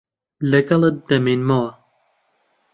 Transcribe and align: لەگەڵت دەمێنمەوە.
لەگەڵت 0.51 0.95
دەمێنمەوە. 1.09 1.69